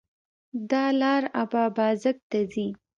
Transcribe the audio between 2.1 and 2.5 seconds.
ته